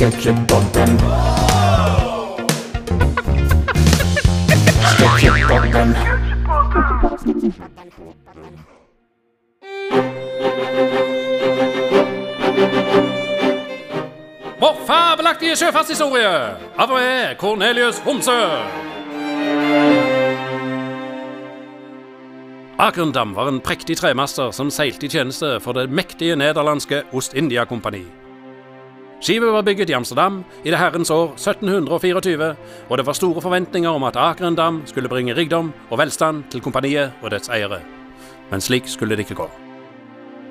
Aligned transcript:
Sketsjepodden. 0.00 0.98
Sketsjepodden. 4.82 5.96
Vår 14.60 14.78
fabelaktige 14.86 15.56
sjøfartshistorie 15.56 16.30
av 16.80 16.88
og 16.88 16.96
med 16.96 17.36
Cornelius 17.36 18.00
Homsø. 18.06 18.38
Akerndam 22.80 23.36
var 23.36 23.52
en 23.52 23.60
prektig 23.60 23.98
tremaster 24.00 24.48
som 24.56 24.72
seilte 24.72 25.10
i 25.10 25.12
tjeneste 25.12 25.58
for 25.60 25.76
det 25.76 25.90
mektige 25.92 26.40
nederlandske 26.40 27.02
Ost-India-kompani. 27.12 28.19
Skipet 29.20 29.52
var 29.52 29.62
bygget 29.62 29.90
i 29.90 29.92
Amsterdam 29.92 30.44
i 30.64 30.70
det 30.70 30.78
herrens 30.78 31.10
år 31.10 31.34
1724, 31.36 32.54
og 32.88 32.98
det 32.98 33.06
var 33.06 33.12
store 33.12 33.42
forventninger 33.42 33.90
om 33.90 34.04
at 34.08 34.16
Akerendam 34.16 34.82
skulle 34.86 35.08
bringe 35.08 35.36
rikdom 35.36 35.72
og 35.90 35.98
velstand 35.98 36.44
til 36.50 36.60
kompaniet 36.60 37.12
og 37.22 37.30
dets 37.30 37.48
eiere. 37.52 37.82
Men 38.50 38.60
slik 38.60 38.88
skulle 38.88 39.16
det 39.16 39.28
ikke 39.28 39.42
gå. 39.42 39.50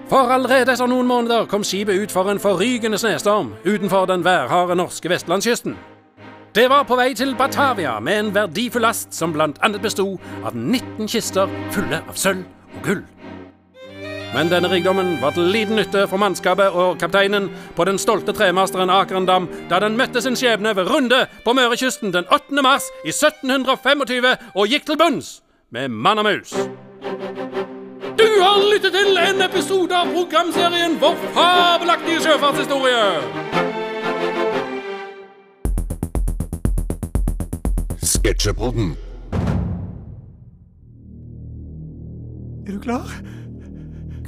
For 0.09 0.29
allerede 0.33 0.73
etter 0.73 0.89
noen 0.89 1.09
måneder 1.09 1.45
kom 1.49 1.63
skipet 1.65 1.97
ut 1.97 2.13
for 2.13 2.29
en 2.29 2.41
forrygende 2.41 2.97
snestorm 2.97 3.55
utenfor 3.65 4.05
den 4.05 4.25
værharde 4.25 4.77
norske 4.77 5.09
vestlandskysten. 5.09 5.75
Det 6.55 6.69
var 6.69 6.83
på 6.83 6.95
vei 6.97 7.13
til 7.13 7.35
Batavia 7.37 7.99
med 7.99 8.19
en 8.19 8.33
verdifull 8.35 8.85
last 8.85 9.13
som 9.13 9.33
annet 9.41 9.81
besto 9.81 10.19
av 10.45 10.53
19 10.55 11.07
kister 11.07 11.49
fulle 11.71 12.01
av 12.05 12.17
sølv 12.17 12.45
og 12.75 12.85
gull. 12.85 13.03
Men 14.33 14.49
denne 14.51 14.69
rikdommen 14.69 15.15
var 15.21 15.33
til 15.33 15.47
liten 15.49 15.79
nytte 15.79 16.03
for 16.07 16.21
mannskapet 16.21 16.75
og 16.77 16.99
kapteinen 17.01 17.47
på 17.75 17.85
den 17.89 17.97
stolte 17.97 18.33
tremasteren 18.37 18.91
Akerendam 18.93 19.47
da 19.71 19.79
den 19.81 19.97
møtte 19.97 20.21
sin 20.21 20.37
skjebne 20.37 20.75
ved 20.77 20.85
Runde 20.91 21.23
på 21.45 21.55
Mørekysten 21.57 22.13
den 22.13 22.29
8. 22.29 22.61
mars 22.61 22.85
i 23.01 23.09
1725 23.09 24.35
og 24.53 24.69
gikk 24.69 24.85
til 24.85 24.99
bunns 25.01 25.39
med 25.73 25.89
mann 25.89 26.21
og 26.21 26.29
mus. 26.29 26.53
Du 28.19 28.29
har 28.43 28.61
lyttet 28.69 28.93
til 28.93 29.17
en 29.17 29.41
episode 29.41 29.97
av 29.97 30.13
programserien 30.13 30.99
Vår 31.01 31.17
fabelaktige 31.33 32.21
sjøfartshistorie. 32.21 33.03
Sketsjepodden. 38.13 38.93
Er 42.67 42.71
du 42.77 42.79
klar? 42.79 43.09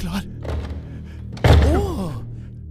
Klar. 0.01 0.23
Å, 1.77 1.81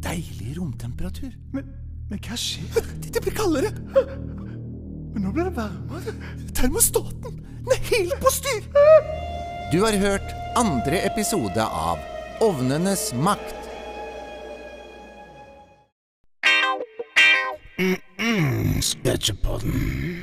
deilig 0.03 0.57
romtemperatur. 0.57 1.31
Men, 1.55 1.69
men 2.11 2.23
hva 2.27 2.39
skjer? 2.39 2.67
Det, 2.99 3.13
det 3.15 3.23
blir 3.23 3.37
kaldere. 3.37 3.71
Men 5.15 5.23
nå 5.23 5.31
blir 5.37 5.47
det 5.47 5.55
varmere. 5.55 6.17
Termostaten, 6.59 7.39
den 7.63 7.71
er 7.77 7.85
helt 7.93 8.17
på 8.23 8.33
styr. 8.35 8.67
Du 9.71 9.79
har 9.85 9.95
hørt 10.03 10.35
andre 10.59 11.05
episode 11.07 11.63
av 11.63 12.03
Ovnenes 12.43 13.13
makt. 13.15 13.55
Sketsjepodden. 18.83 20.19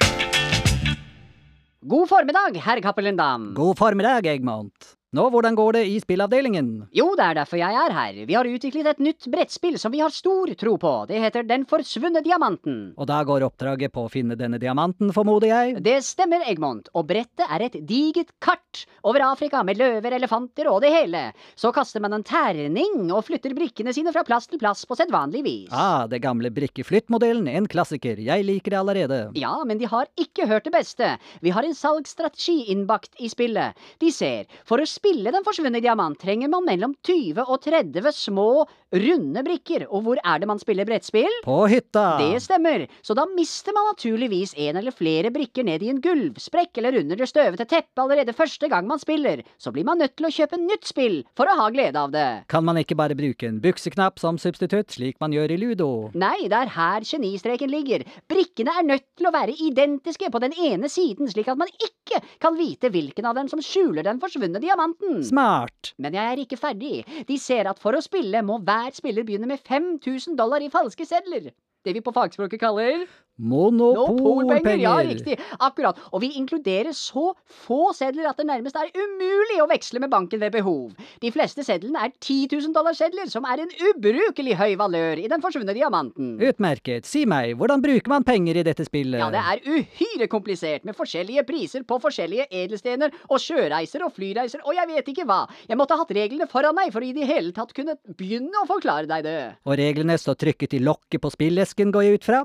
God 1.87 2.09
formiddag, 2.11 2.59
herr 2.67 2.83
Cappelindam. 2.83 3.53
God 3.55 3.77
formiddag, 3.79 4.27
Egmont. 4.27 4.96
Nå, 5.17 5.23
hvordan 5.33 5.55
går 5.57 5.79
det 5.79 5.81
i 5.89 5.95
spillavdelingen? 5.97 6.67
Jo, 6.93 7.07
det 7.17 7.25
er 7.25 7.37
derfor 7.39 7.57
jeg 7.57 7.73
er 7.73 7.93
her. 7.95 8.17
Vi 8.29 8.35
har 8.37 8.45
utviklet 8.45 8.85
et 8.91 8.99
nytt 9.01 9.25
brettspill 9.33 9.79
som 9.81 9.89
vi 9.89 10.01
har 10.03 10.13
stor 10.13 10.51
tro 10.61 10.75
på. 10.77 10.91
Det 11.09 11.17
heter 11.23 11.47
Den 11.47 11.63
forsvunne 11.65 12.21
diamanten. 12.21 12.91
Og 12.93 13.07
da 13.09 13.23
går 13.25 13.47
oppdraget 13.47 13.95
på 13.95 14.03
å 14.05 14.11
finne 14.13 14.37
denne 14.37 14.59
diamanten, 14.61 15.09
formoder 15.15 15.49
jeg? 15.49 15.79
Det 15.81 15.95
stemmer, 16.05 16.43
Egmont, 16.45 16.91
og 16.93 17.07
brettet 17.09 17.49
er 17.49 17.65
et 17.65 17.79
digert 17.89 18.29
kart 18.43 18.83
over 19.09 19.25
Afrika 19.25 19.63
med 19.65 19.79
løver, 19.81 20.13
elefanter 20.19 20.69
og 20.69 20.83
det 20.85 20.93
hele. 20.93 21.23
Så 21.57 21.71
kaster 21.73 22.03
man 22.03 22.13
en 22.13 22.27
terning 22.27 23.09
og 23.09 23.25
flytter 23.25 23.57
brikkene 23.57 23.95
sine 23.97 24.13
fra 24.13 24.21
plass 24.27 24.45
til 24.51 24.61
plass 24.61 24.85
på 24.85 24.99
sedvanlig 25.01 25.41
vis. 25.47 25.73
Ah, 25.73 26.05
det 26.05 26.21
gamle 26.27 26.53
brikkeflyttmodellen, 26.53 27.49
en 27.49 27.71
klassiker. 27.71 28.21
Jeg 28.21 28.45
liker 28.45 28.75
det 28.75 28.81
allerede. 28.83 29.19
Ja, 29.39 29.55
men 29.65 29.81
de 29.81 29.89
har 29.89 30.05
ikke 30.21 30.45
hørt 30.45 30.69
det 30.69 30.75
beste. 30.77 31.15
Vi 31.41 31.57
har 31.57 31.65
en 31.65 31.73
salgsstrategi 31.73 32.67
innbakt 32.75 33.17
i 33.17 33.33
spillet. 33.33 33.73
De 34.03 34.13
ser, 34.13 34.45
for 34.67 34.77
å 34.77 34.85
spille 34.85 35.06
Den 35.07 35.45
forsvunne 35.45 35.79
diamant 35.79 36.17
trenger 36.19 36.49
man 36.51 36.65
mellom 36.67 36.93
20 37.07 37.45
og 37.47 37.61
30 37.63 38.11
små, 38.11 38.65
runde 38.91 39.43
brikker. 39.43 39.85
Og 39.87 40.03
hvor 40.03 40.19
er 40.19 40.41
det 40.41 40.47
man 40.49 40.59
spiller 40.59 40.87
brettspill? 40.87 41.31
På 41.45 41.61
hytta! 41.71 42.17
Det 42.19 42.41
stemmer, 42.43 42.83
så 43.03 43.15
da 43.15 43.23
mister 43.31 43.75
man 43.75 43.87
naturligvis 43.93 44.53
en 44.59 44.79
eller 44.81 44.95
flere 44.95 45.31
brikker 45.31 45.63
ned 45.67 45.83
i 45.83 45.91
en 45.93 46.01
gulvsprekk 46.03 46.79
eller 46.81 46.99
under 46.99 47.19
det 47.19 47.27
støvete 47.31 47.67
teppet 47.67 48.03
allerede 48.03 48.35
første 48.35 48.67
gang 48.71 48.87
man 48.87 48.99
spiller. 48.99 49.45
Så 49.55 49.71
blir 49.71 49.87
man 49.87 50.01
nødt 50.03 50.17
til 50.19 50.27
å 50.27 50.33
kjøpe 50.33 50.59
nytt 50.59 50.87
spill 50.91 51.21
for 51.39 51.47
å 51.47 51.55
ha 51.55 51.69
glede 51.71 52.03
av 52.03 52.11
det. 52.11 52.27
Kan 52.51 52.67
man 52.67 52.79
ikke 52.79 52.99
bare 52.99 53.15
bruke 53.15 53.47
en 53.47 53.61
bukseknapp 53.63 54.19
som 54.19 54.39
substitutt, 54.39 54.91
slik 54.91 55.21
man 55.23 55.35
gjør 55.35 55.55
i 55.55 55.59
ludo? 55.63 55.89
Nei, 56.19 56.49
det 56.51 56.59
er 56.65 56.73
her 56.75 57.07
genistreken 57.07 57.71
ligger. 57.71 58.03
Brikkene 58.27 58.75
er 58.75 58.87
nødt 58.91 59.07
til 59.15 59.31
å 59.31 59.35
være 59.35 59.55
identiske 59.55 60.31
på 60.35 60.43
den 60.43 60.55
ene 60.67 60.91
siden, 60.91 61.31
slik 61.31 61.47
at 61.51 61.59
man 61.59 61.71
ikke 61.79 62.19
kan 62.43 62.55
vite 62.59 62.91
hvilken 62.91 63.27
av 63.27 63.35
dem 63.39 63.47
som 63.51 63.63
skjuler 63.63 64.03
den 64.07 64.19
forsvunne 64.23 64.59
diamanten. 64.63 64.86
Smart! 65.25 65.93
Men 65.97 66.17
jeg 66.17 66.33
er 66.33 66.41
ikke 66.43 66.59
ferdig. 66.59 67.03
De 67.27 67.37
ser 67.41 67.69
at 67.69 67.79
for 67.81 67.97
å 67.97 68.03
spille 68.03 68.41
må 68.45 68.59
hver 68.63 68.93
spiller 68.95 69.27
begynne 69.27 69.49
med 69.49 69.63
5000 69.63 70.37
dollar 70.39 70.63
i 70.63 70.71
falske 70.73 71.07
sedler. 71.07 71.51
Det 71.85 71.95
vi 71.95 72.03
på 72.03 72.13
fagspråket 72.15 72.61
kaller 72.61 73.05
Monopolpenger! 73.37 74.77
Ja, 74.81 74.95
riktig. 75.05 75.37
Akkurat. 75.59 75.99
Og 76.11 76.21
vi 76.23 76.31
inkluderer 76.39 76.93
så 76.95 77.31
få 77.65 77.91
sedler 77.97 78.29
at 78.29 78.39
det 78.39 78.47
nærmest 78.49 78.77
er 78.79 78.91
umulig 78.93 79.59
å 79.63 79.69
veksle 79.69 80.01
med 80.03 80.11
banken 80.13 80.41
ved 80.41 80.53
behov. 80.55 80.93
De 81.23 81.31
fleste 81.33 81.65
sedlene 81.65 82.07
er 82.07 82.13
10 82.13 82.53
000 82.53 82.75
dollar-sedler, 82.75 83.29
som 83.31 83.47
er 83.49 83.63
en 83.65 83.73
ubrukelig 83.91 84.57
høy 84.59 84.75
valør 84.79 85.23
i 85.23 85.27
den 85.31 85.43
forsvunne 85.43 85.75
diamanten. 85.77 86.35
Utmerket. 86.43 87.07
Si 87.09 87.25
meg, 87.29 87.55
hvordan 87.57 87.83
bruker 87.83 88.13
man 88.13 88.25
penger 88.27 88.61
i 88.61 88.65
dette 88.67 88.85
spillet? 88.87 89.19
Ja, 89.21 89.31
det 89.33 89.41
er 89.41 89.63
uhyre 89.65 90.29
komplisert, 90.31 90.85
med 90.87 90.97
forskjellige 90.97 91.45
priser 91.47 91.85
på 91.87 91.99
forskjellige 92.03 92.49
edelstener 92.51 93.13
og 93.27 93.41
sjøreiser 93.41 94.05
og 94.05 94.13
flyreiser 94.15 94.65
og 94.67 94.75
jeg 94.75 94.89
vet 94.89 95.11
ikke 95.13 95.25
hva. 95.27 95.39
Jeg 95.69 95.79
måtte 95.79 95.97
hatt 95.99 96.11
reglene 96.15 96.47
foran 96.49 96.75
meg 96.77 96.91
for 96.93 97.03
å 97.03 97.07
i 97.07 97.13
det 97.15 97.27
hele 97.29 97.53
tatt 97.55 97.73
kunne 97.75 97.95
begynne 98.19 98.63
å 98.63 98.67
forklare 98.69 99.07
deg 99.09 99.23
det. 99.27 99.37
Og 99.67 99.77
reglene 99.79 100.17
står 100.19 100.39
trykket 100.43 100.75
i 100.77 100.83
lokket 100.83 101.23
på 101.23 101.31
spillesken, 101.33 101.93
går 101.95 102.07
jeg 102.07 102.19
ut 102.19 102.27
fra? 102.27 102.41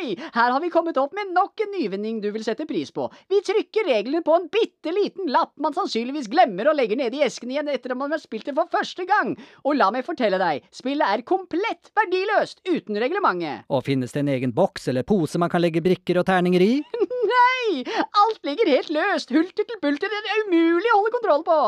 Nei! 0.00 0.16
Her 0.32 0.50
har 0.50 0.60
vi 0.60 0.70
kommet 0.70 0.96
opp 0.96 1.12
med 1.16 1.32
nok 1.34 1.60
en 1.60 1.70
nyvinning 1.74 2.20
du 2.22 2.30
vil 2.32 2.44
sette 2.44 2.66
pris 2.68 2.90
på. 2.94 3.08
Vi 3.28 3.40
trykker 3.44 3.84
reglene 3.88 4.22
på 4.24 4.34
en 4.36 4.48
bitte 4.52 4.92
liten 4.94 5.28
lapp 5.32 5.52
man 5.60 5.74
sannsynligvis 5.76 6.28
glemmer 6.32 6.68
og 6.70 6.76
legger 6.78 6.96
nede 7.00 7.16
i 7.18 7.24
esken 7.26 7.50
igjen 7.52 7.68
etter 7.72 7.90
at 7.92 7.98
man 8.00 8.12
har 8.14 8.20
spilt 8.22 8.46
det 8.48 8.54
for 8.56 8.66
første 8.72 9.04
gang. 9.08 9.34
Og 9.64 9.76
la 9.76 9.90
meg 9.92 10.06
fortelle 10.06 10.38
deg, 10.40 10.64
spillet 10.74 11.06
er 11.06 11.26
komplett 11.28 11.92
verdiløst 11.96 12.58
uten 12.68 12.96
reglementet. 13.02 13.64
Og 13.68 13.84
finnes 13.86 14.12
det 14.14 14.20
en 14.24 14.32
egen 14.36 14.52
boks 14.56 14.88
eller 14.92 15.04
pose 15.08 15.38
man 15.40 15.52
kan 15.52 15.62
legge 15.62 15.84
brikker 15.84 16.18
og 16.22 16.26
terninger 16.30 16.62
i? 16.64 16.72
Nei! 17.34 17.84
Alt 18.24 18.40
ligger 18.46 18.66
helt 18.72 18.92
løst, 18.94 19.28
hulter 19.34 19.64
til 19.68 19.78
bulter, 19.82 20.08
det 20.10 20.18
er 20.24 20.44
umulig 20.48 20.90
å 20.92 20.98
holde 21.00 21.16
kontroll 21.18 21.44
på. 21.46 21.60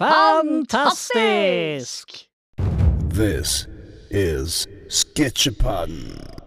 Fantastisk! 0.00 2.06
This 3.12 3.50
is 4.08 4.64
Sketsjepodden. 4.88 6.41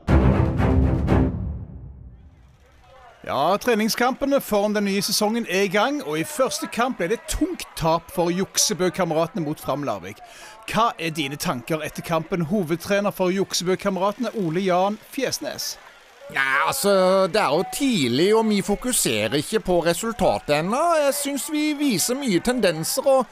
Ja, 3.25 3.57
treningskampene 3.57 4.37
foran 4.37 4.75
den 4.75 4.85
nye 4.85 5.01
sesongen 5.01 5.47
er 5.49 5.63
i 5.65 5.69
gang, 5.73 5.95
og 6.03 6.19
i 6.19 6.25
første 6.29 6.67
kamp 6.69 6.99
ble 6.99 7.07
det 7.09 7.23
tungt 7.25 7.63
tap 7.73 8.11
for 8.13 8.29
Juksebø-kameratene 8.29 9.41
mot 9.41 9.57
Fram 9.57 9.81
Larvik. 9.87 10.19
Hva 10.69 10.91
er 11.01 11.09
dine 11.17 11.39
tanker 11.41 11.81
etter 11.81 12.05
kampen, 12.05 12.43
hovedtrener 12.51 13.09
for 13.09 13.33
Juksebø-kameratene 13.33 14.29
Ole 14.43 14.61
Jan 14.67 14.99
Fjesnes? 15.09 15.71
Ja, 16.35 16.67
altså, 16.67 17.25
det 17.33 17.41
er 17.41 17.49
jo 17.49 17.65
tidlig, 17.73 18.29
og 18.37 18.45
vi 18.51 18.59
fokuserer 18.61 19.39
ikke 19.41 19.63
på 19.71 19.79
resultatet 19.87 20.59
ennå. 20.59 20.83
Jeg 21.07 21.17
syns 21.17 21.49
vi 21.49 21.71
viser 21.81 22.21
mye 22.21 22.45
tendenser, 22.45 23.09
og 23.09 23.25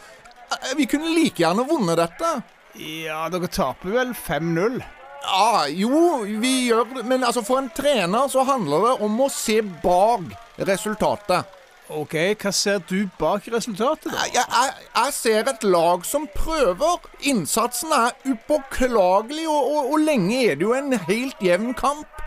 eh, 0.57 0.73
vi 0.77 0.89
kunne 0.89 1.13
like 1.13 1.37
gjerne 1.37 1.69
vunnet 1.69 2.01
dette. 2.01 2.33
Ja, 2.81 3.27
dere 3.29 3.53
taper 3.61 3.93
vel 3.99 4.17
5-0. 4.17 4.81
Ja, 5.23 5.65
jo, 5.71 6.23
vi 6.25 6.53
gjør 6.67 6.87
det, 6.97 7.05
men 7.07 7.23
altså 7.23 7.43
for 7.47 7.61
en 7.61 7.71
trener 7.71 8.27
så 8.31 8.43
handler 8.47 8.87
det 8.89 8.95
om 9.07 9.21
å 9.23 9.29
se 9.31 9.61
bak 9.83 10.33
resultatet. 10.67 11.59
OK, 11.93 12.15
hva 12.39 12.51
ser 12.55 12.79
du 12.89 13.09
bak 13.19 13.47
resultatet, 13.51 14.11
da? 14.11 14.25
Jeg, 14.31 14.43
jeg, 14.43 14.85
jeg 14.95 15.15
ser 15.15 15.49
et 15.51 15.65
lag 15.67 16.05
som 16.07 16.27
prøver. 16.35 17.07
Innsatsen 17.29 17.91
er 17.95 18.15
upåklagelig, 18.33 19.47
og, 19.51 19.71
og, 19.71 19.91
og 19.93 20.05
lenge 20.07 20.39
er 20.47 20.59
det 20.59 20.67
jo 20.67 20.75
en 20.77 20.95
helt 21.07 21.43
jevn 21.43 21.73
kamp. 21.77 22.23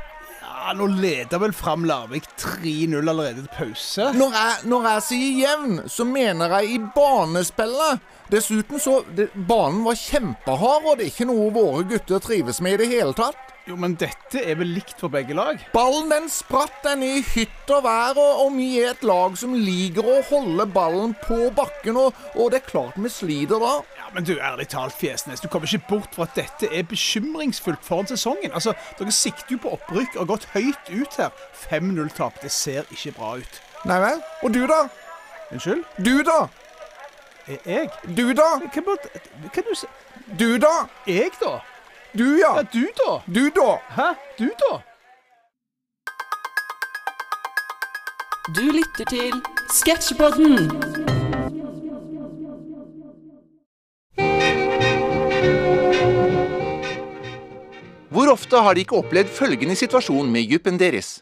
Ja, 0.67 0.73
Nå 0.75 0.87
leder 0.87 1.39
vel 1.39 1.53
Fram 1.55 1.85
Larvik 1.87 2.25
3-0 2.43 2.97
allerede 3.09 3.45
til 3.45 3.51
pause. 3.55 4.09
Når 4.19 4.33
jeg, 4.35 4.55
når 4.67 4.89
jeg 4.89 5.05
sier 5.07 5.37
jevn, 5.45 5.77
så 5.87 6.03
mener 6.11 6.57
jeg 6.57 6.73
i 6.75 6.81
banespillet. 6.97 8.03
Dessuten 8.33 8.83
så 8.83 8.97
det, 9.15 9.29
Banen 9.47 9.85
var 9.87 9.95
kjempehard, 10.01 10.89
og 10.91 10.99
det 10.99 11.07
er 11.07 11.13
ikke 11.13 11.29
noe 11.31 11.53
våre 11.55 11.85
gutter 11.87 12.19
trives 12.19 12.59
med 12.67 12.75
i 12.75 12.81
det 12.83 12.89
hele 12.97 13.15
tatt. 13.15 13.55
Jo, 13.67 13.75
men 13.79 13.95
dette 13.99 14.43
er 14.43 14.59
vel 14.59 14.73
likt 14.75 14.99
for 14.99 15.11
begge 15.11 15.35
lag? 15.39 15.63
Ballen 15.71 16.11
den 16.11 16.27
spratt 16.31 16.83
den 16.83 17.01
i 17.03 17.17
hytt 17.35 17.71
og 17.71 17.87
vær, 17.87 18.19
og, 18.19 18.43
og 18.45 18.53
vi 18.59 18.69
er 18.83 18.93
et 18.97 19.07
lag 19.07 19.39
som 19.39 19.55
liker 19.55 20.07
å 20.07 20.21
holde 20.33 20.67
ballen 20.75 21.15
på 21.23 21.49
bakken, 21.55 21.99
og, 22.09 22.27
og 22.35 22.51
det 22.51 22.65
er 22.65 22.69
klart 22.73 22.99
vi 22.99 23.11
sliter 23.11 23.63
da. 23.63 23.73
Ja, 24.07 24.15
Men 24.15 24.25
du, 24.25 24.39
ærlig 24.39 24.69
talt, 24.69 24.93
Fjesnes, 24.93 25.41
du 25.41 25.49
kommer 25.49 25.75
ikke 25.75 25.87
bort 25.89 26.15
fra 26.15 26.23
at 26.23 26.37
dette 26.37 26.75
er 26.75 26.83
bekymringsfullt 26.83 27.85
foran 27.85 28.07
sesongen. 28.07 28.53
Altså, 28.53 28.73
Dere 28.99 29.11
sikter 29.13 29.47
jo 29.51 29.59
på 29.63 29.73
opprykk 29.75 30.15
og 30.15 30.21
har 30.21 30.25
gått 30.25 30.49
høyt 30.55 30.91
ut 30.91 31.17
her. 31.19 31.31
5-0-tap, 31.71 32.43
det 32.43 32.51
ser 32.51 32.83
ikke 32.91 33.13
bra 33.19 33.37
ut. 33.37 33.63
Nei 33.85 33.99
vel? 34.01 34.23
Og 34.43 34.55
du 34.55 34.63
da? 34.67 34.87
Unnskyld? 35.53 35.85
Du 35.99 36.23
da? 36.23 36.47
Er 37.47 37.59
jeg? 37.67 37.91
Du 38.17 38.33
da? 38.35 38.49
Hva, 38.75 38.97
hva 39.55 39.67
du 39.67 39.75
si? 39.75 39.91
Du 40.39 40.59
da? 40.59 40.75
Jeg, 41.07 41.31
da? 41.43 41.59
Du 42.19 42.25
ja. 42.39 42.55
Ja, 42.57 42.63
du, 42.63 42.87
da? 43.03 43.19
Du 43.27 43.51
da? 43.59 43.69
Hæ? 43.99 44.09
Du, 44.39 44.49
da? 44.63 44.79
Du 48.57 48.63
lytter 48.63 49.05
til 49.11 49.43
Sketsjpodden. 49.75 51.16
Hvor 58.27 58.35
ofte 58.35 58.59
har 58.59 58.75
de 58.75 58.83
ikke 58.83 58.97
opplevd 58.99 59.29
følgende 59.31 59.77
situasjon 59.79 60.27
med 60.35 60.51
juppen 60.51 60.81
deres? 60.81 61.21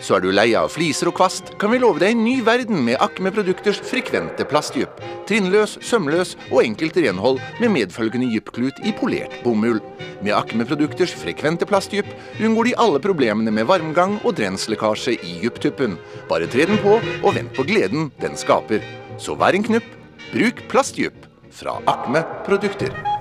Så 0.00 0.16
er 0.16 0.22
du 0.24 0.30
lei 0.32 0.46
av 0.56 0.70
fliser 0.72 1.10
og 1.10 1.18
kvast, 1.18 1.50
kan 1.60 1.68
vi 1.68 1.82
love 1.82 2.00
deg 2.00 2.14
en 2.14 2.22
ny 2.24 2.38
verden 2.46 2.80
med 2.86 2.96
Akme 3.04 3.28
Produkters 3.28 3.82
frekvente 3.84 4.48
plastjupp. 4.48 5.04
Trinnløs, 5.28 5.76
sømløs 5.84 6.32
og 6.46 6.62
enkelt 6.62 6.96
renhold 6.96 7.42
med 7.60 7.74
medfølgende 7.76 8.30
juppklut 8.32 8.80
i 8.88 8.94
polert 8.96 9.36
bomull. 9.44 9.82
Med 10.24 10.32
Akme 10.32 10.64
Produkters 10.64 11.12
frekvente 11.20 11.68
plastjupp 11.68 12.08
unngår 12.40 12.70
de 12.70 12.76
alle 12.80 13.04
problemene 13.04 13.52
med 13.52 13.68
varmgang 13.68 14.16
og 14.22 14.38
drenslekkasje 14.40 15.18
i 15.20 15.42
jupptuppen. 15.44 15.98
Bare 16.32 16.48
tre 16.48 16.64
den 16.72 16.80
på, 16.80 17.02
og 17.20 17.36
vent 17.36 17.52
på 17.52 17.68
gleden 17.68 18.08
den 18.24 18.32
skaper. 18.32 18.80
Så 19.20 19.36
vær 19.36 19.52
en 19.52 19.68
knupp, 19.68 19.92
bruk 20.32 20.64
plastjupp 20.72 21.28
fra 21.52 21.82
Akme 21.84 22.24
Produkter. 22.48 23.13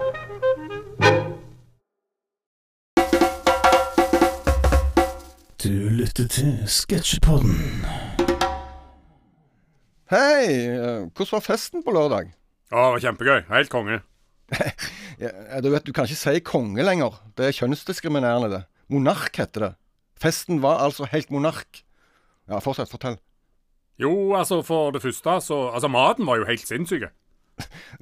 Du 5.63 5.69
lytter 5.71 6.25
til 6.27 6.57
Sketsjepodden. 6.67 7.85
Hei, 10.11 10.47
eh, 10.67 11.05
hvordan 11.07 11.29
var 11.31 11.43
festen 11.45 11.85
på 11.85 11.93
lørdag? 11.95 12.33
Å, 12.75 12.97
kjempegøy. 12.99 13.45
Helt 13.47 13.71
konge. 13.71 14.01
Ja, 15.23 15.61
du 15.63 15.69
vet, 15.71 15.85
du 15.87 15.93
kan 15.95 16.03
ikke 16.03 16.19
si 16.19 16.41
konge 16.43 16.83
lenger. 16.83 17.15
Det 17.37 17.45
er 17.47 17.55
kjønnsdiskriminerende, 17.55 18.49
det. 18.51 18.59
Monark 18.91 19.39
heter 19.39 19.63
det. 19.63 19.71
Festen 20.19 20.59
var 20.65 20.83
altså 20.83 21.07
helt 21.13 21.31
monark. 21.31 21.79
Ja, 22.49 22.59
fortsett, 22.59 22.91
fortell. 22.91 23.15
Jo, 24.01 24.33
altså, 24.35 24.59
for 24.67 24.91
det 24.91 25.05
første, 25.05 25.37
så 25.47 25.61
Altså, 25.69 25.87
maten 25.87 26.27
var 26.27 26.41
jo 26.41 26.49
helt 26.49 26.67
sinnssyk. 26.67 27.07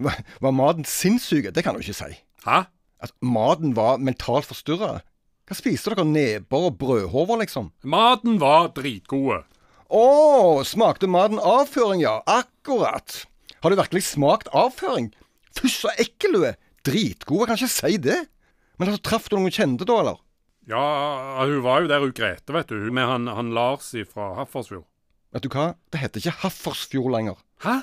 Var, 0.01 0.17
var 0.47 0.57
maten 0.63 0.89
sinnssyk? 0.89 1.53
Det 1.53 1.61
kan 1.61 1.77
du 1.77 1.85
ikke 1.85 1.99
si. 1.99 2.09
Hæ? 2.47 2.63
Altså, 2.97 3.15
maten 3.21 3.75
var 3.77 4.01
mentalt 4.01 4.49
forstyrra. 4.49 5.03
Hva 5.49 5.57
spiste 5.57 5.91
dere? 5.91 6.05
Neber 6.07 6.67
og 6.69 6.77
brødhover, 6.79 7.41
liksom? 7.41 7.71
Maten 7.83 8.38
var 8.41 8.71
dritgode. 8.75 9.41
Å, 9.91 10.03
smakte 10.67 11.09
maten 11.11 11.41
avføring, 11.43 12.03
ja. 12.05 12.19
Akkurat. 12.29 13.25
Har 13.61 13.73
du 13.73 13.79
virkelig 13.79 14.05
smakt 14.07 14.51
avføring? 14.55 15.09
Fysj, 15.57 15.77
så 15.83 15.95
ekkel 15.99 16.38
du 16.38 16.45
er. 16.47 16.59
Dritgod, 16.88 17.43
jeg 17.43 17.49
kan 17.49 17.59
ikke 17.59 17.73
si 17.75 17.97
det. 18.01 18.19
Men 18.79 18.89
altså, 18.89 19.03
traff 19.05 19.27
du 19.29 19.35
noen 19.38 19.53
kjente 19.53 19.85
da, 19.85 19.99
eller? 20.01 20.21
Ja, 20.69 20.81
hun 21.44 21.59
var 21.65 21.83
jo 21.83 21.89
der 21.91 22.03
hun 22.05 22.13
Grete, 22.15 22.53
vet 22.55 22.71
du. 22.71 22.77
Hun 22.85 22.95
Med 22.95 23.09
han, 23.09 23.27
han 23.27 23.51
Lars 23.57 23.91
fra 24.13 24.31
Haffersfjord. 24.39 24.87
Vet 25.35 25.45
du 25.45 25.51
hva? 25.53 25.73
Det 25.91 26.01
heter 26.01 26.23
ikke 26.23 26.39
Haffersfjord 26.45 27.11
lenger. 27.13 27.37
Hæ? 27.65 27.81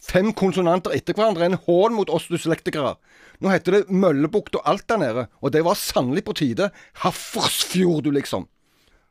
Fem 0.00 0.30
konsonanter 0.36 0.94
etter 0.96 1.16
hverandre 1.16 1.44
er 1.44 1.52
en 1.52 1.62
hån 1.66 1.94
mot 1.96 2.10
oss 2.12 2.28
dyslektikere. 2.32 2.94
Nå 3.40 3.52
heter 3.52 3.76
det 3.76 3.92
Møllebukt 3.92 4.56
og 4.56 4.68
alt 4.68 4.86
der 4.88 5.00
nede, 5.00 5.26
og 5.40 5.52
det 5.52 5.64
var 5.66 5.78
sannelig 5.78 6.24
på 6.24 6.36
tide. 6.40 6.70
Haffersfjord, 7.04 8.04
du 8.04 8.10
liksom. 8.16 8.46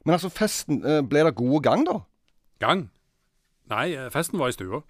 Men 0.05 0.17
altså, 0.17 0.31
festen, 0.33 0.81
eh, 0.85 1.01
ble 1.05 1.25
det 1.27 1.35
god 1.37 1.63
gang, 1.65 1.85
da? 1.85 1.99
Gang? 2.63 2.87
Nei, 3.69 3.91
eh, 3.93 4.09
festen 4.13 4.41
var 4.41 4.49
i 4.49 4.57
stua. 4.57 4.81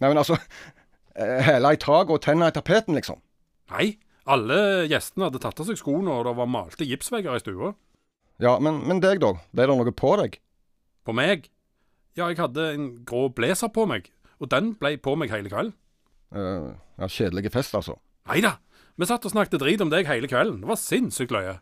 Nei, 0.00 0.10
men 0.10 0.20
altså 0.20 0.36
hele 1.16 1.40
Hæla 1.46 1.72
i 1.72 1.80
taket 1.80 2.12
og 2.12 2.22
tenna 2.24 2.50
i 2.50 2.56
tapeten, 2.56 2.96
liksom. 2.98 3.22
Nei, 3.72 3.94
alle 4.28 4.58
gjestene 4.90 5.30
hadde 5.30 5.40
tatt 5.40 5.60
av 5.62 5.68
seg 5.70 5.78
skoene, 5.80 6.12
og 6.12 6.26
det 6.28 6.34
var 6.36 6.50
malte 6.50 6.84
gipsvegger 6.84 7.38
i 7.38 7.44
stua. 7.44 7.72
Ja, 8.42 8.58
men, 8.60 8.82
men 8.84 9.00
deg, 9.00 9.22
da? 9.24 9.32
Ble 9.56 9.64
det 9.64 9.76
noe 9.78 9.96
på 9.96 10.12
deg? 10.20 10.36
På 11.06 11.14
meg? 11.16 11.48
Ja, 12.18 12.28
jeg 12.28 12.40
hadde 12.40 12.68
en 12.74 12.88
grå 13.08 13.28
blazer 13.32 13.70
på 13.72 13.86
meg, 13.88 14.10
og 14.40 14.50
den 14.52 14.74
ble 14.80 14.96
på 15.02 15.14
meg 15.18 15.32
hele 15.32 15.52
kvelden. 15.52 15.74
Uh, 16.34 16.74
ja, 16.98 17.08
Kjedelig 17.08 17.52
fest, 17.54 17.74
altså. 17.78 17.96
Nei 18.26 18.42
da, 18.44 18.56
vi 18.98 19.08
satt 19.08 19.24
og 19.28 19.32
snakket 19.32 19.60
drit 19.62 19.82
om 19.84 19.92
deg 19.92 20.08
hele 20.10 20.28
kvelden. 20.30 20.60
Det 20.64 20.70
var 20.70 20.80
sinnssykt 20.80 21.34
løye. 21.34 21.58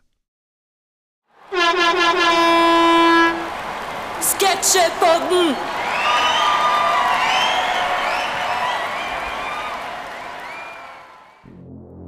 Sketsjepodden! 4.25 5.55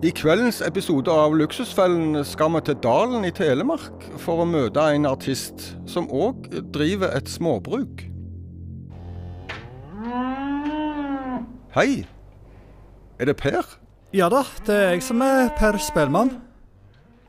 I 0.06 0.12
kveldens 0.14 0.60
episode 0.62 1.10
av 1.10 1.34
Luksusfellen 1.34 2.20
skal 2.22 2.52
vi 2.54 2.60
til 2.68 2.76
Dalen 2.84 3.26
i 3.26 3.32
Telemark 3.34 4.04
for 4.22 4.44
å 4.44 4.46
møte 4.46 4.84
en 4.94 5.08
artist 5.10 5.72
som 5.90 6.06
òg 6.14 6.46
driver 6.70 7.16
et 7.18 7.32
småbruk. 7.34 8.04
Hei. 11.78 12.08
Er 13.20 13.26
det 13.30 13.36
Per? 13.38 13.62
Ja 14.10 14.32
da, 14.34 14.40
det 14.66 14.74
er 14.74 14.88
jeg 14.96 15.04
som 15.06 15.20
er 15.22 15.52
Per 15.60 15.76
Spellmann. 15.78 16.32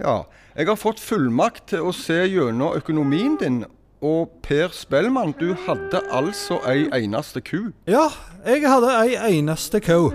Ja. 0.00 0.22
Jeg 0.56 0.70
har 0.70 0.78
fått 0.80 1.02
fullmakt 1.04 1.66
til 1.74 1.84
å 1.84 1.92
se 1.92 2.16
gjennom 2.24 2.78
økonomien 2.78 3.34
din. 3.42 3.58
Og 4.00 4.38
Per 4.40 4.72
Spellmann, 4.72 5.34
du 5.36 5.52
hadde 5.66 6.00
altså 6.08 6.62
ei 6.64 6.86
eneste 6.96 7.44
ku. 7.44 7.74
Ja, 7.84 8.06
jeg 8.46 8.64
hadde 8.64 8.94
ei 9.02 9.20
eneste 9.34 9.82
ku. 9.84 10.14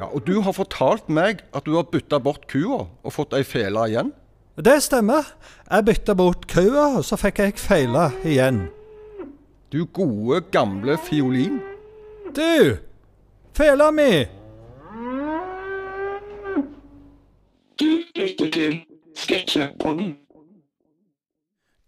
Ja, 0.00 0.10
Og 0.10 0.26
du 0.26 0.40
har 0.42 0.58
fortalt 0.58 1.06
meg 1.06 1.46
at 1.54 1.70
du 1.70 1.78
har 1.78 1.86
bytta 1.86 2.18
bort 2.18 2.50
kua 2.50 2.88
og 2.90 3.14
fått 3.14 3.38
ei 3.38 3.46
fele 3.46 3.86
igjen. 3.94 4.10
Det 4.58 4.80
stemmer. 4.82 5.36
Jeg 5.70 5.86
bytta 5.86 6.18
bort 6.18 6.50
kua, 6.50 6.96
og 6.98 7.06
så 7.06 7.14
fikk 7.14 7.44
jeg 7.46 7.62
fele 7.62 8.10
igjen. 8.26 8.64
Du 9.70 9.84
gode, 9.86 10.42
gamle 10.50 10.98
fiolin. 10.98 11.62
Du! 12.34 12.89
Fela 13.54 13.90
mi! 13.90 14.26
Du 17.80 18.02
lytter 18.16 18.50
til 18.50 18.80
Sketsjepodden. 19.16 20.16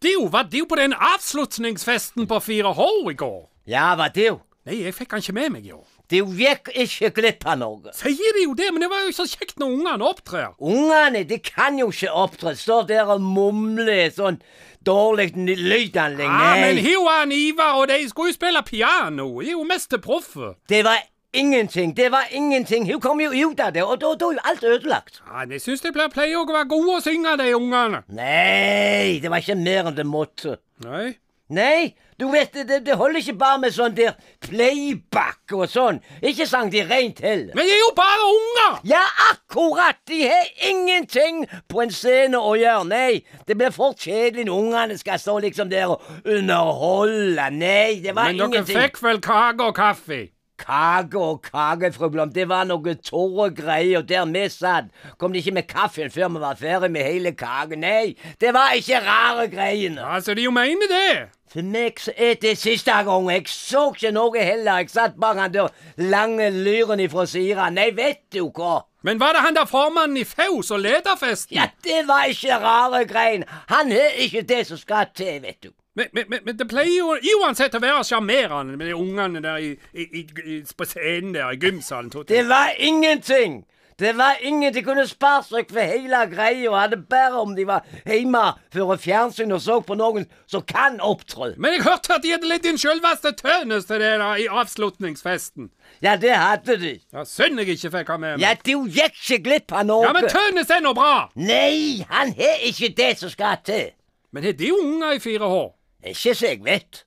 Du, 0.02 0.28
var 0.28 0.42
du 0.42 0.64
på 0.68 0.74
den 0.74 0.92
avslutningsfesten 0.92 2.26
på 2.26 2.38
4H 2.38 3.10
i 3.10 3.14
går? 3.14 3.42
Ja, 3.66 3.94
var 3.94 4.08
du? 4.08 4.40
Nei, 4.66 4.80
jeg 4.82 4.94
fikk 4.94 5.14
han 5.14 5.22
ikke 5.22 5.34
med 5.34 5.52
meg 5.56 5.66
jo. 5.66 5.80
Du 6.10 6.18
gikk 6.36 6.68
ikke 6.74 7.10
glipp 7.16 7.46
av 7.48 7.56
noe. 7.58 7.92
Sier 7.96 8.34
de 8.36 8.44
jo 8.44 8.56
det, 8.58 8.68
men 8.72 8.82
det 8.84 8.90
var 8.92 9.06
jo 9.06 9.14
så 9.16 9.24
kjekt 9.26 9.56
når 9.58 9.76
ungene 9.78 10.06
opptrer. 10.06 10.52
Ungene 10.62 11.22
de 11.28 11.38
kan 11.42 11.78
jo 11.80 11.88
ikke 11.94 12.12
opptre. 12.24 12.52
Står 12.58 12.86
der 12.90 13.10
og 13.14 13.22
mumler 13.22 14.10
sånn 14.14 14.38
dårlig 14.86 15.32
lydanlegg. 15.38 16.26
Ja, 16.26 16.52
men 16.60 16.78
Nei. 16.78 16.84
her 16.84 17.32
Ivar, 17.38 17.78
og 17.80 17.88
de 17.90 18.02
skulle 18.10 18.32
jo 18.32 18.38
spille 18.38 18.62
piano. 18.66 19.28
De 19.40 19.50
er 19.50 19.56
jo 19.56 19.64
mest 19.66 19.94
proffe. 20.02 20.54
Det 20.68 20.82
var 20.86 21.00
ingenting. 21.32 21.96
Det 21.96 22.10
var 22.12 22.28
ingenting. 22.30 22.86
Hun 22.92 23.00
kom 23.00 23.20
jo 23.20 23.30
ut 23.30 23.60
av 23.60 23.72
det, 23.72 23.82
og 23.82 24.00
da 24.00 24.14
da 24.14 24.28
er 24.30 24.38
jo 24.38 24.44
alt 24.44 24.64
ødelagt. 24.64 25.22
Ja, 25.26 25.44
jeg 25.50 25.60
syns 25.60 25.84
de 25.84 25.92
pleier 25.92 26.38
å 26.38 26.46
være 26.46 26.68
gode 26.68 26.98
å 26.98 27.02
synge, 27.04 27.36
de 27.40 27.54
ungene. 27.56 28.04
Nei, 28.08 29.18
det 29.22 29.30
var 29.30 29.42
ikke 29.42 29.58
mer 29.58 29.90
enn 29.90 29.98
det 29.98 30.06
måtte. 30.06 30.58
Nei. 30.84 31.14
Nei, 31.52 31.92
du 32.16 32.30
vet 32.32 32.54
det, 32.54 32.78
det, 32.86 32.94
holder 32.96 33.20
ikke 33.20 33.34
bare 33.36 33.58
med 33.60 33.74
sånn 33.74 33.92
der 33.96 34.14
playback 34.40 35.52
og 35.52 35.66
sånn. 35.68 35.98
Ikke 36.24 36.46
sang 36.48 36.70
de 36.72 36.80
rent 36.86 37.20
heller. 37.20 37.52
Men 37.58 37.68
de 37.68 37.74
er 37.74 37.80
jo 37.82 37.90
bare 37.98 38.28
unger! 38.28 38.78
Ja, 38.88 39.02
akkurat! 39.28 39.98
De 40.08 40.22
har 40.30 40.48
ingenting 40.70 41.42
på 41.68 41.82
en 41.84 41.92
scene 41.92 42.40
å 42.40 42.54
gjøre. 42.56 42.86
Nei, 42.88 43.22
det 43.48 43.58
blir 43.60 43.74
for 43.74 43.92
kjedelig 43.98 44.46
når 44.48 44.62
ungene 44.64 45.00
skal 45.00 45.20
stå 45.20 45.36
liksom 45.44 45.72
der 45.72 45.92
og 45.92 46.06
underholde. 46.24 47.50
Nei, 47.58 48.00
det 48.00 48.16
var 48.16 48.30
Men 48.30 48.40
dere 48.40 48.48
ingenting. 48.52 48.80
fikk 48.80 49.02
vel 49.04 49.20
kake 49.20 49.68
og 49.68 49.76
kaffe? 49.76 50.22
Kake 50.58 51.18
og 51.18 51.42
kake, 51.42 51.92
fru 51.92 52.08
Blom. 52.12 52.32
Det 52.32 52.44
var 52.48 52.66
noe 52.68 52.94
tørre 52.94 53.48
greier. 53.56 54.02
Der 54.06 54.26
vi 54.30 54.46
satt, 54.52 54.92
kom 55.18 55.32
de 55.32 55.40
ikke 55.42 55.54
med 55.58 55.68
kaffen 55.70 56.10
før 56.10 56.28
vi 56.34 56.42
var 56.42 56.58
ferdig 56.60 56.90
med 56.92 57.06
hele 57.08 57.32
kaken. 57.32 57.82
Nei, 57.82 58.14
det 58.40 58.52
var 58.54 58.76
ikke 58.78 59.00
rare 59.02 59.48
greiene. 59.50 60.04
Altså, 60.04 60.34
de 60.34 60.46
jo 60.46 60.54
mener 60.54 60.90
det. 60.92 61.28
For 61.52 61.66
meg 61.66 61.98
så 62.00 62.14
er 62.16 62.38
det 62.40 62.54
siste 62.56 62.94
gang. 63.04 63.28
Jeg 63.30 63.50
så 63.52 63.90
ikke 63.92 64.12
noe 64.14 64.40
heller. 64.40 64.80
Jeg 64.80 64.94
satt 64.94 65.18
bak 65.20 65.36
han 65.36 65.52
der 65.52 65.68
lange 66.00 66.48
lyren 66.54 67.02
ifra 67.02 67.26
Sira. 67.28 67.68
Nei, 67.70 67.90
vet 67.96 68.22
du 68.32 68.46
hva? 68.48 68.80
Men 69.02 69.20
var 69.20 69.34
det 69.34 69.42
han 69.44 69.58
der 69.58 69.66
formannen 69.66 70.16
i 70.20 70.24
Faus 70.24 70.70
og 70.70 70.80
lederfesten? 70.80 71.56
Ja, 71.58 71.68
det 71.84 72.06
var 72.08 72.30
ikke 72.30 72.56
rare 72.62 73.04
greiene. 73.10 73.48
Han 73.68 73.90
har 73.92 74.14
ikke 74.24 74.46
det 74.48 74.66
som 74.70 74.78
skal 74.80 75.10
til, 75.14 75.42
vet 75.42 75.58
du. 75.66 75.72
Men, 75.94 76.06
men, 76.12 76.24
men, 76.44 76.56
det 76.56 76.64
pleier 76.70 76.94
jo 76.94 77.40
uansett 77.42 77.74
å 77.76 77.80
være 77.82 78.04
sjarmerende 78.08 78.78
med 78.80 78.88
de 78.88 78.94
ungene 78.96 79.42
der 79.44 79.60
i, 79.60 79.74
i, 79.92 80.22
i, 80.24 80.62
på 80.64 80.88
scenen 80.88 81.34
der 81.36 81.52
i 81.52 81.60
gymsalen. 81.60 82.12
Det 82.28 82.46
var 82.48 82.72
ingenting! 82.78 83.62
Det 83.98 84.16
var 84.16 84.38
ingen 84.40 84.72
de 84.74 84.80
kunne 84.82 85.04
spart 85.06 85.50
seg 85.50 85.68
for 85.70 85.84
hele 85.84 86.22
greia 86.30 86.70
og 86.70 86.78
hadde 86.78 86.96
bare 87.10 87.42
om 87.42 87.52
de 87.54 87.66
var 87.68 87.84
hjemme 88.08 88.40
foran 88.72 88.98
fjernsyn 88.98 89.52
og 89.54 89.60
så 89.62 89.76
på 89.84 89.94
noen 90.00 90.24
som 90.50 90.64
kan 90.66 90.96
opptre. 91.04 91.52
Men 91.60 91.76
jeg 91.76 91.84
hørte 91.84 92.16
at 92.16 92.24
de 92.24 92.32
hadde 92.32 92.48
litt 92.48 92.64
din 92.64 92.80
sjølveste 92.80 93.34
Tønes 93.38 93.86
til 93.86 94.00
det 94.02 94.14
der 94.22 94.40
i 94.40 94.48
avslutningsfesten. 94.48 95.68
Ja, 96.02 96.16
det 96.16 96.32
hadde 96.34 96.78
de. 96.80 96.94
Ja, 97.12 97.26
Synd 97.28 97.60
jeg 97.60 97.76
ikke 97.76 97.92
fikk 97.98 98.14
ham 98.14 98.24
med 98.24 98.38
meg. 98.38 98.46
Ja, 98.46 98.56
du 98.56 98.88
gikk 98.88 99.20
ikke 99.20 99.40
glipp 99.44 99.76
av 99.76 99.86
noe. 99.86 100.08
Ja, 100.08 100.16
men 100.16 100.26
Tønes 100.32 100.72
er 100.72 100.82
nå 100.82 100.96
bra! 100.96 101.28
Nei, 101.36 102.02
han 102.08 102.32
har 102.40 102.66
ikke 102.72 102.94
det 102.96 103.12
som 103.20 103.30
skal 103.30 103.60
til. 103.62 103.92
Men 104.32 104.48
har 104.48 104.56
de 104.56 104.72
unger 104.72 105.20
i 105.20 105.22
4H? 105.22 105.62
Ikke 106.06 106.34
så 106.34 106.46
jeg 106.46 106.58
vet. 106.64 107.04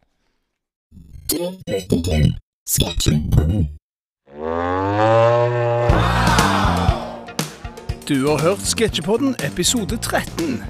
Du 8.08 8.28
har 8.30 8.42
hørt 8.42 8.62
Sketsjepodden 8.62 9.36
episode 9.52 9.98
13. 9.98 10.64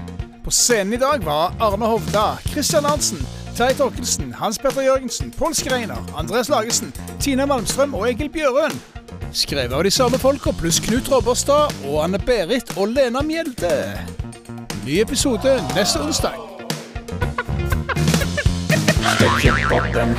På 0.44 0.50
scenen 0.50 0.92
i 0.92 0.96
dag 0.96 1.24
var 1.24 1.54
Arne 1.60 1.86
Hovda, 1.86 2.36
Christian 2.50 2.84
Arntzen, 2.84 3.18
Terje 3.56 3.74
Torkelsen, 3.74 4.32
Hans 4.32 4.58
Petter 4.58 4.82
Jørgensen, 4.82 5.30
Pål 5.30 5.54
Skreiner, 5.54 6.14
Andreas 6.16 6.48
Lagesen, 6.48 6.94
Tina 7.20 7.46
Malmstrøm 7.46 7.94
og 7.94 8.10
Egil 8.10 8.30
Bjørøen. 8.30 8.82
Skrevet 9.32 9.72
av 9.72 9.84
de 9.84 9.90
samme 9.90 10.18
folka 10.18 10.50
pluss 10.50 10.80
Knut 10.80 11.12
Robberstad 11.12 11.74
og 11.84 12.04
Anne-Berit 12.04 12.76
og 12.76 12.88
Lena 12.88 13.22
Mjelde. 13.22 14.00
Ny 14.86 15.00
episode 15.02 15.60
neste 15.76 16.00
onsdag. 16.02 16.45
Sketsjepodden. 19.16 20.16